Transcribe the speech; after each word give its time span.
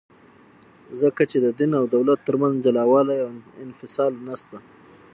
ځکه 1.01 1.21
چي 1.29 1.37
د 1.45 1.47
دین 1.59 1.71
او 1.79 1.85
دولت 1.95 2.19
ترمنځ 2.27 2.55
جلاوالي 2.65 3.17
او 3.25 3.31
انفصال 3.65 4.13
نسته. 4.27 4.57